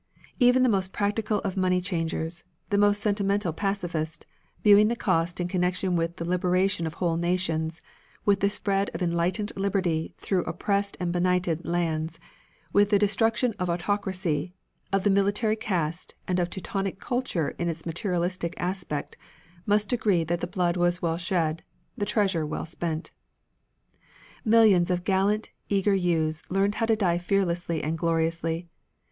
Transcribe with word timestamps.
Even 0.39 0.63
the 0.63 0.67
most 0.67 0.91
practical 0.91 1.41
of 1.41 1.55
money 1.55 1.79
changers, 1.79 2.43
the 2.71 2.77
most 2.79 3.03
sentimental 3.03 3.53
pacifist, 3.53 4.25
viewing 4.63 4.87
the 4.87 4.95
cost 4.95 5.39
in 5.39 5.47
connection 5.47 5.95
with 5.95 6.15
the 6.15 6.25
liberation 6.27 6.87
of 6.87 6.95
whole 6.95 7.17
nations, 7.17 7.81
with 8.25 8.39
the 8.39 8.49
spread 8.49 8.89
of 8.95 9.03
enlightened 9.03 9.51
liberty 9.55 10.15
through 10.17 10.43
oppressed 10.45 10.97
and 10.99 11.13
benighted 11.13 11.63
lands, 11.67 12.19
with 12.73 12.89
the 12.89 12.97
destruction 12.97 13.53
of 13.59 13.69
autocracy, 13.69 14.55
of 14.91 15.03
the 15.03 15.11
military 15.11 15.55
caste, 15.55 16.15
and 16.27 16.39
of 16.39 16.49
Teutonic 16.49 16.99
kultur 16.99 17.53
in 17.59 17.69
its 17.69 17.85
materialistic 17.85 18.55
aspect, 18.59 19.17
must 19.67 19.93
agree 19.93 20.23
that 20.23 20.39
the 20.39 20.47
blood 20.47 20.77
was 20.77 21.03
well 21.03 21.17
shed, 21.17 21.61
the 21.95 22.07
treasure 22.07 22.43
well 22.43 22.65
spent. 22.65 23.11
Millions 24.43 24.89
of 24.89 25.03
gallant, 25.03 25.51
eager 25.69 25.93
youths 25.93 26.49
learned 26.49 26.73
how 26.81 26.87
to 26.87 26.95
die 26.95 27.19
fearlessly 27.19 27.83
and 27.83 27.99
gloriously. 27.99 28.67